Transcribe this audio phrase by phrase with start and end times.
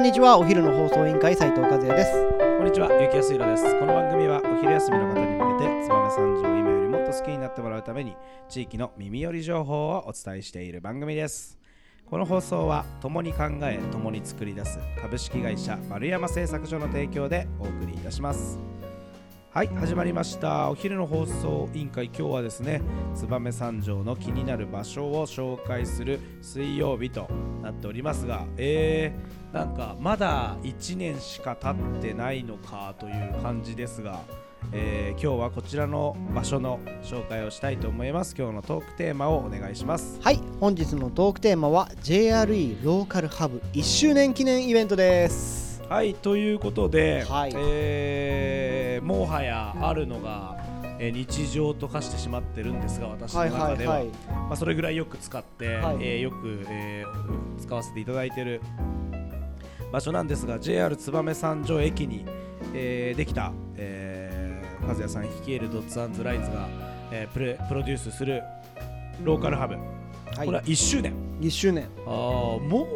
[0.00, 2.12] んにちはお昼の放送委員会斉藤和也です
[2.56, 3.64] こんにちは、ゆきやすいろです。
[3.78, 8.16] この番組はお昼休みの方に向けて、燕三条を今よりもっと好きになってもらうために、
[8.48, 11.58] 地域の耳寄り情報をお伝えしている番組です。
[12.06, 18.69] この放送は、共に考え、共に作り出す株式会社丸山製作所の提供でお送りいたします。
[19.52, 20.70] はい、始まりました。
[20.70, 22.82] お昼の放送委員会、今日はですね、
[23.16, 27.28] 燕三条の気になる場所を紹介する水曜日と
[27.60, 34.20] なっておりますが、えー、なんかまだ1年しか経ってないのかという感じですが、
[34.72, 38.36] えー今日はこちらの場所の紹介をしたいと思います。
[38.38, 40.20] 今日のトークテーマをお願いします。
[40.22, 48.69] はい本日のトークテーマは JRE ローカルハブ1周年記念イベントですはい、ということで、はいえー
[49.02, 50.56] もはやあるのが、
[50.98, 54.06] えー日常と化してしまってるんですが、私のはい中では、はいは。
[54.06, 55.96] いまあ、それぐらいよく使って、はい。
[56.00, 58.60] えーよく、えー使わせていただいている
[59.92, 62.24] 場所なんですが JR 燕三条駅に、
[62.74, 66.68] えーできた、えー、和也さん率いるドッツアンズライツが、
[67.12, 68.42] えープレプロデュースする
[69.22, 70.46] ローカルハブ、はい。
[70.46, 71.12] これは1周年。
[71.40, 71.88] 1周年。
[72.06, 72.86] あーもう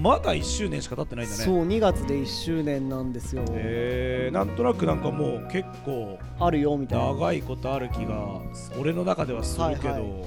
[0.00, 1.44] まだ1周年しか経ってないんだね。
[1.44, 7.06] そう2月で1周年なんですよ、えーなんとなくなんかもう結構あるよみたいな。
[7.12, 8.40] 長いことある気が
[8.80, 10.26] 俺の中ではするけど、はいは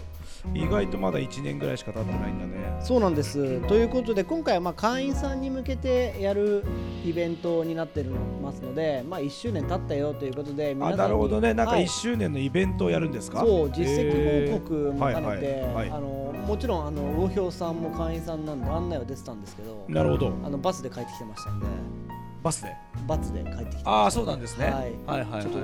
[0.53, 2.79] 意外とまだ1年ぐらいしか経ってないんだね。
[2.81, 3.61] そうなんです。
[3.67, 6.63] ということで今回はまあ会員さんに向けてやる
[7.05, 11.53] イベントになってますので、まあ、1周年経ったよということで皆さんにあなるほどね。
[11.53, 11.85] なんかはい。
[11.85, 15.73] 1周年のイベントをやるんですか、そう実績報告も兼ねて、えー。
[15.73, 20.33] はいはいはいあのもちろんあの魚評さんも会員さんなんで案内は出てたんですけどなるほど。
[20.43, 21.65] あのバスで帰ってきてましたんで。
[22.43, 22.75] バスで？
[23.07, 24.73] バスで帰ってきてああそうなんですね、はい。
[25.05, 25.59] はいはいっと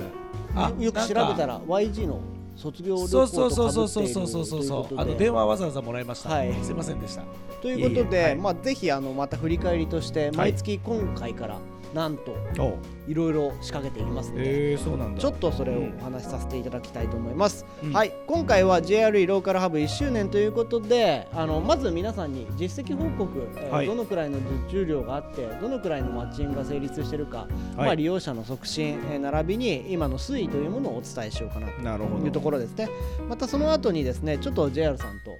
[0.56, 2.20] あよよく調べたら YG の
[2.56, 4.98] 卒業旅行そうとそうそっているそうそうそうそうそうあのという。
[4.98, 6.54] ことで電話わざわざもらいました、はい。
[6.62, 7.22] すいませんでした。
[7.62, 8.24] ということで、いえいえ。
[8.24, 8.36] はい。
[8.36, 10.36] まあ、ぜひあのまた振り返りとしてい。
[10.36, 11.58] 毎月今回から
[11.94, 15.20] なんとおいろいろ仕掛けていきますので、えー、そうなんだ。
[15.20, 17.92] ちょっとそれをうんお話しさせていただきたいと思います、うん。
[17.92, 23.86] はい今回は JRE ローカルハブ1周年ということであのまず皆さんに実績報告、えーはい。
[23.86, 32.88] どのくらいの受注量があってどのくらいのマッチングが成立しているか、まあ、利用者の促進、えー並びに今の推移というものをお伝えしようかなというところですね。
[33.28, 35.36] またその後にですねちょっと JR さんと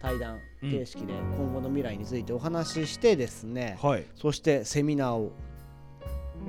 [0.00, 4.04] 対談形式で今後の未来についてお話ししてですね、はい。
[4.14, 5.32] そしてセミナーを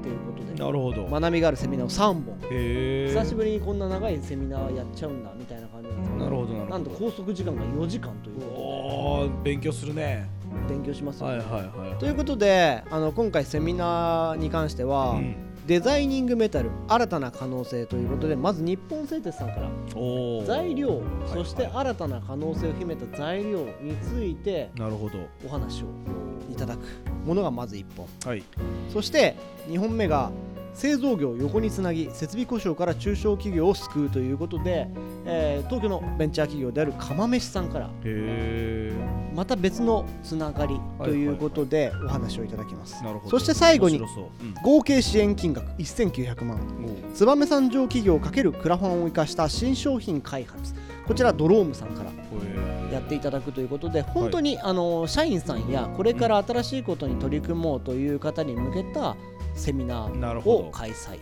[0.02, 0.54] ということで。
[0.54, 2.38] なるほど、学びがあるセミナーを3本。
[2.50, 6.72] 久しぶりにこんな長いセミナーやっちゃうんだみたいな感じなんですけどなるほどなるほど。
[6.72, 10.30] なんと拘束時間が4時間というこおー勉強するね。
[10.62, 15.36] とで勉強しますよ、はいはいはいということであの今回セミナーに関しては、うん。
[15.68, 19.70] デザイニングメタル新たな可能性ということでまず日本製鉄さんから。
[20.46, 21.02] 材料い。
[21.28, 25.20] そして新たな可能性を秘めた材料についてなるほど。
[25.46, 25.88] お話を
[26.50, 26.80] いただく
[27.28, 28.08] ものがまず1本。
[28.26, 28.44] はい。
[28.92, 29.36] そして
[29.68, 30.32] 2本目が
[30.74, 34.88] 製造業を横につなぎ設備故障から中小企業を救うということで、
[35.26, 37.90] えー東京のベンチャー企業である釜飯さんから
[39.36, 44.02] また別のつながりということでお話をいただきます、そして最後にう。
[44.02, 44.54] うん。
[44.64, 46.60] 合計支援金額1900万。
[47.16, 50.76] 燕三条企業×クラファンを生かした新商品開発。
[51.08, 52.12] こちらドロームさんから。
[52.12, 52.14] へ
[52.98, 59.16] やっていただくということで本当に、あの社員さんやこれから新しいことに取り組もうという方に向けた
[59.56, 61.18] セミナーを開催さ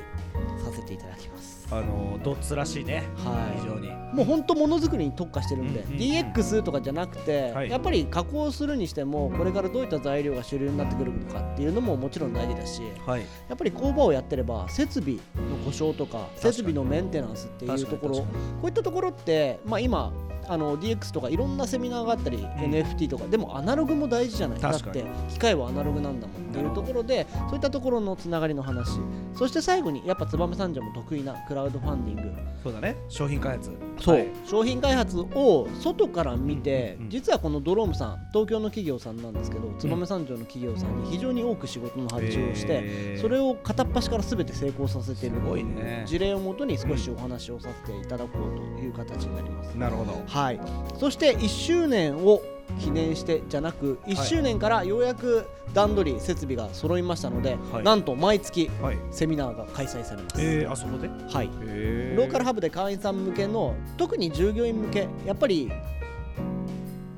[0.74, 1.56] せていただきます。
[1.72, 3.04] あのドッツらしいね。
[3.18, 3.60] はい。
[3.60, 3.90] 非常に。
[4.14, 6.00] もう本当ものづくりに特化してるんで、うんうんうん。
[6.00, 7.70] DX とかじゃなくて、はい。
[7.70, 13.22] やっぱり加工するにしてもこれからどういった材料が主流になってくるのかっていうのももちろん大事だしはい。
[13.22, 15.22] やっぱり工場をやってれば設備の
[15.66, 18.26] 故障とか設備のメンテナンスっていうところこ
[18.64, 20.14] ういったところって、まあ、今
[20.48, 23.26] あの DX とかいろんなセミナーがあったり、NFT とか。
[23.28, 24.60] でもアナログも大事じゃない。
[24.60, 29.00] だって機械はアナログなんだもんっていうところでそういったところのつながりの話。
[29.34, 32.40] そして最後にやっぱ燕三条も得意なクラウドファンディング。
[32.64, 32.96] そうだね。
[33.10, 33.72] 商品開発。
[34.00, 34.28] そう、はい。
[34.46, 37.10] 商品開発を外から見て、うんうんうん。
[37.10, 46.04] 実はこのドロームさん東京の企業さんなんですけど燕三条の企業さんに非常に多く仕事の発注をして、それを片っ端から全て成功させているね。
[46.06, 49.78] 事例をもとに少しお話をさせていただこうという形になります。
[49.78, 50.60] なるほどはい、
[51.00, 52.42] そして1周年を
[52.80, 57.84] 記念してじゃなく1周年からようやく段取り設備が揃いましたので、はい。
[57.84, 58.98] なんと毎月はい。
[59.12, 60.42] セミナーが開催されます。
[60.42, 61.08] えー、あそこで？
[61.08, 61.50] はい。
[61.64, 65.72] へローカルハブで会員さん向けの特に従業員向けやっぱり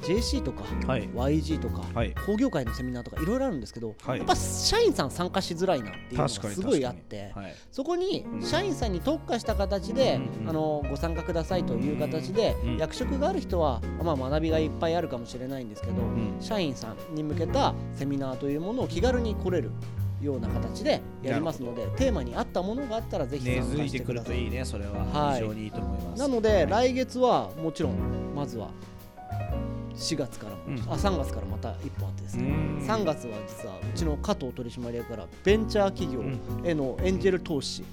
[0.07, 1.09] JC とかはい。
[1.09, 2.15] YG とかはい。
[2.25, 4.19] 工業界のセミナーとかいろいろあるんですけど、はい。
[4.19, 7.55] やっぱ社員さん参加しづらいなっていうのがすごいあってはい。
[7.71, 8.41] そこにうん。
[8.41, 19.71] 社員さんに特化した形で、うんうんあのご参加くださいという形で、うん役職がある人は、まあ、学びがいっぱいあるかもしれないんですけど、ん社員さんに向けたセミナーというものを気軽に来れる
[20.21, 24.43] ような形でやりますのでテーマに合ったものがあったらぜひ根参加してください。
[24.43, 25.05] いいねそれは。
[25.05, 25.33] はい。
[25.35, 26.19] 非常にいいと思います。
[26.19, 27.95] なので来月はもちろん
[28.35, 28.69] まずは
[29.97, 30.75] 4月からも、うん。
[30.91, 32.43] あ3月からまた一本あってですね。
[32.43, 32.77] うん。
[32.79, 36.23] 3月は実はうちの加藤取締役からベンチャー企業
[36.63, 37.83] へのエンジェル投資、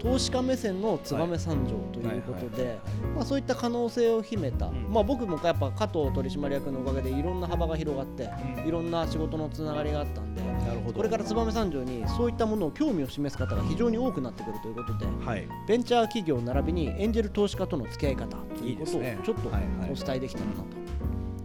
[0.00, 2.78] 投資家目線の燕三条ということで、
[3.14, 4.92] まあ、そういった可能性を秘めた、うん。
[4.92, 8.68] まあ、僕もやっぱ加藤取締役のおかげでいろんな幅が広がって、うん。
[8.68, 10.42] いろんな仕事のつながりがあったんで
[10.94, 15.48] これから燕三条にそういったものを興味を示す方が非常に多くなってくるということではい。
[15.66, 20.81] ベンチャー企業並びにエンジェル投資家との付き合い方ということをちょっとお伝えできたらなと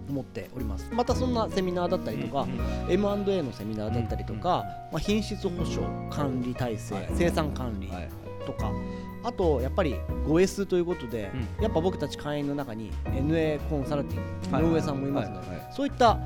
[0.09, 0.89] 思っております。
[0.91, 8.09] またそんなセミナーだったりとか、うんうん M&A のセミナーだったりとか、まあ、品質保証管理体制、はい生産管理はい
[8.45, 8.71] とか、
[9.23, 9.95] あとやっぱり
[10.25, 16.17] 5S ということで、うやっぱ僕たち会員の中に NA コンサルティングはい井上さんもいますので、はいはいそういった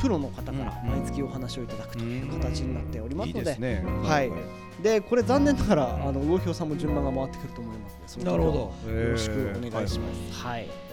[0.00, 3.84] プロの方からうん毎月お話をいただくという形になっておりますので,、いいですね。
[4.02, 4.32] はい。
[4.82, 8.92] でこれ残念ながらあの魚評さんも順番が回ってくると思いますのでなるほど。
[8.92, 10.44] よろしくお願いします。
[10.44, 10.85] はい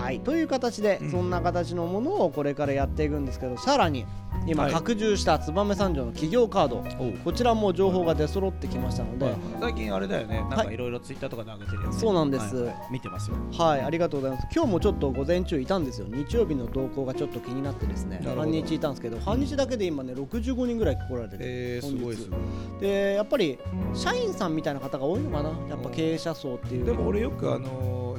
[0.00, 1.10] はい、という形で、うん。
[1.10, 4.06] そんな形のものをこれからやっていくんですけどさらに
[4.46, 4.72] 今はい。
[4.72, 6.84] 拡充した燕三条の企業カード、
[7.24, 10.38] こちらも情報が出揃ってきましたので、最近あれだよね。
[10.38, 12.00] なんはいかいろいろツイッターとかで上げてるやつ。
[12.00, 12.68] そうなんです。
[12.90, 13.36] 見てますよ。
[13.52, 14.48] はい、ありがとうございます。
[14.54, 16.06] 今日もちょっと午前中いたんですよ。
[16.08, 22.40] 日曜日の動向がちょっと気になってですね半日いたんですけど、半日だけで今ね、65人ぐらい来られてて、えーすごいすごい
[22.80, 23.58] で、やっぱり
[23.92, 26.86] 社員さんみたいな方が多いのかな、やっぱ経営者層っていう。
[26.86, 27.68] でも俺よくあの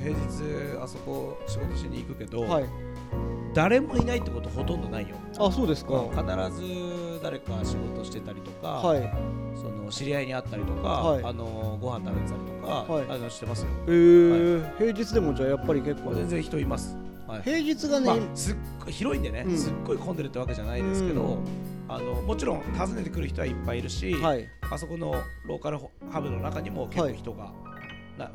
[0.02, 2.66] 平日あそこ仕事しに行くけど、はい、
[3.54, 5.16] 誰もいないってことほとんどないよ。
[5.38, 5.94] あ、そうですか。
[5.96, 6.10] うん。
[6.10, 6.22] 必
[6.60, 9.14] ず誰か仕事してたりとか、はい、
[9.56, 11.24] その知り合いに会ったりとか、はい。
[11.24, 13.06] あのご飯食べてたりとか、はい。
[13.10, 13.68] あのしてますよ。
[13.88, 14.78] えー。
[14.78, 16.98] 平日でもじゃあやっぱり結構、全然人います。
[17.28, 17.42] はい。
[17.44, 19.58] 平日がね、まあ、すっごい広いんでね、うん。
[19.58, 21.72] すっごい混んでるってわけじゃないですけど、うん。
[21.92, 25.14] あのもちろん訪ねてくる人はいっぱいいるし、はい、あそこの
[25.46, 27.71] ローカルハブの中にも結構人が、な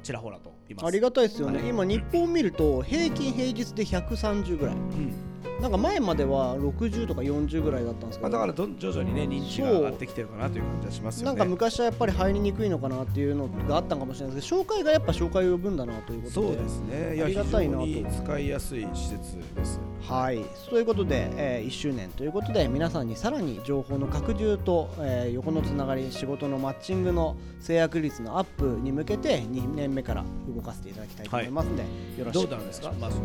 [0.03, 0.87] ちらほらといます。
[0.87, 1.69] ありがたいですよね、はい。
[1.69, 5.15] 今、日報を見ると、平均平日で130ぐらい、うん
[5.61, 11.37] なんか前までは60とか40ぐらいだったんですけまあ、ど、だから徐々にね認知が上がってきてるかなという感じはしますよね。
[11.39, 16.47] なんか昔はやっぱり入りにくいのかなっていうのがあったんかもしれないですけど紹介がやっぱ紹介を呼ぶんだなということで。
[16.49, 17.23] そうですね。
[17.23, 17.87] ありがたいなと。
[17.87, 19.81] 非常に使いやすい施設です。
[20.03, 20.45] はい。
[20.71, 32.49] ということで、え1周年ということで皆さんにさらに情報の拡充と、えー横のつながり仕事のマッチングの制約率のアップに向けて2年目から動かせていただきたいと思いますので、よろしく。
[32.49, 32.93] どうなんですか？
[33.01, 33.25] まあその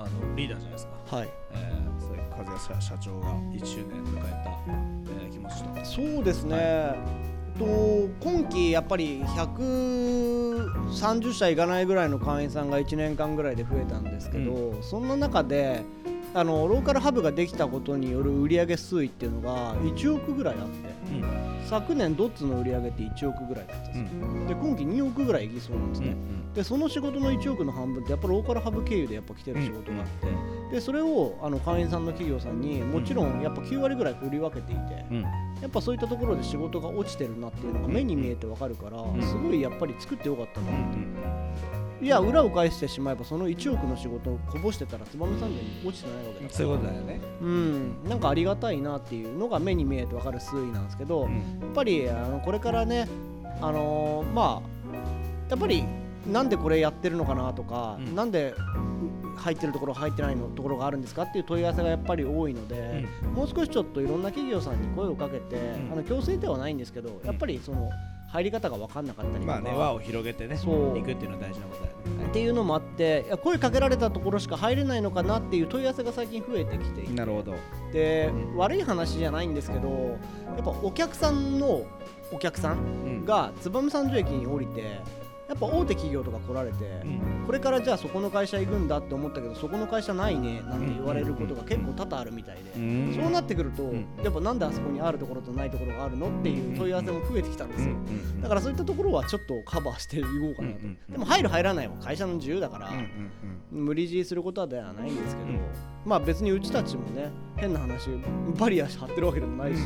[0.00, 0.92] あのリーダーじゃないですか。
[1.16, 4.28] はいえー、そういう風谷社長が1周年迎えた、
[4.66, 5.84] えー気持ちと。
[5.84, 6.94] そうですね、
[7.58, 15.84] と今期やっぱり130社いかないぐらいの会員さんが1年間ぐらいで増えたんですけど、そんな中で
[16.32, 20.90] あのローカルハブができたことによる売上推移っていうのが1億ぐらいあって
[21.68, 26.16] 昨年ドッツの売上って1億ぐらいだったんですよ、で今期2億ぐらいいきそうなんですね、
[26.54, 30.06] でその仕事の1億の半分ってやっぱローカルハブ経由でやっぱ来てる仕事があっ
[30.70, 35.22] て、でそれをあの会員さんの企業さんにもちろんやっぱ9割ぐらい振り分けていて、うん。
[35.60, 39.22] やっぱそういったところで仕事が落ちてるなっていうのが目に見えてわかるから、ん。
[39.22, 46.50] すごいやっぱり作ってよかったなうんって、いや裏を返してしまえばその1億の仕事をこぼしてたら燕三条に落ちてないわけだから。
[46.50, 47.20] そういうことだよね。
[47.42, 48.08] うん。
[48.08, 51.36] なんかありがたいなっていうのが目に見えてわかる推移なんですけど、うん。
[51.60, 53.06] やっぱりあのこれからね
[53.60, 54.70] あのーまあ
[55.50, 55.84] やっぱり
[56.30, 58.14] なんでこれやってるのかなとか、うん。
[58.14, 65.92] なんでう入ってるところ入ってないのところがあるんですかっていう問い合わせがやっぱり多いので、もう少しちょっといろんな企業さんに声をかけて、ん。
[65.92, 67.90] あの強制ではないんですけど、やっぱりその
[68.32, 70.98] 入り方が分かんなかったりとか、まあね輪を広げてねそう。
[70.98, 72.26] 行くっていうのは大事なことだよね。
[72.26, 77.12] っていうのもあっていや声かけられたところしか入れないのかなっていう問い合わせが最近増えてきていて。
[77.12, 77.54] なるほど。
[77.92, 81.82] で悪い話じゃないんですけどやっぱお客さんの
[82.32, 82.80] お客さんう
[83.22, 83.24] ん。
[83.24, 85.00] が燕三条駅に降りて
[85.50, 97.96] やっぱ大手企業とか来られて、うん、これからじゃあそこの会社行くんだって思ったけどそこの会社ないねなんて言われることが結構多々あるみたいで、うん、そうなってくると、うん、やっぱなんであそこにあるところとないところがあるのっていう問い合わせも増えてきたんですよ。
[98.40, 100.78] だからそういったところはちょっとカバーしていこうかなと。
[101.10, 102.92] でも入る入らないは会社の自由だから
[103.72, 105.48] 無理強いすることではないんですけど
[106.04, 108.08] まあ別にうちたちもね変な話
[108.58, 109.82] バリア張ってるわけでもないし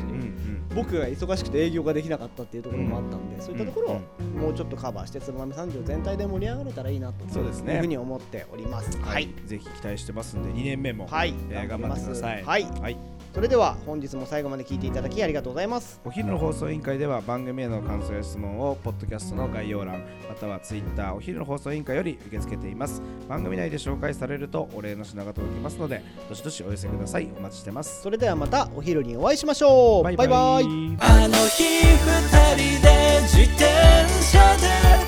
[0.74, 4.00] 僕が忙しくて営業ができなかったっていうところもあったんでそういったところを
[4.38, 7.74] もうちょっとカバーしてつまみ三条全体で盛り上がれたらいいなとそうですね。
[7.74, 8.98] いうふうに思っております。
[8.98, 11.34] はい、ぜひ期待してますんで2年目も、はい。
[11.50, 12.42] えー、頑張ってください。
[12.44, 12.96] はい、はい、
[13.34, 16.00] それでは本日も最後まで聞いていただきありがとうございます。
[16.04, 23.02] お昼の放送委員会では番組への感想や質問をポッドキャストの概要欄またはツイッターお昼の放送委員会より受け付けています。
[23.28, 27.28] 番組内で紹介されるとお礼の品が届きますのでどしどしお寄せください。
[27.36, 28.02] お待ちしてます。
[28.02, 30.04] それではまたお昼にお会いしましょう。
[30.04, 30.28] バイバイ。
[30.28, 32.18] あの日二
[32.54, 33.64] 人で自転
[34.22, 35.03] 車で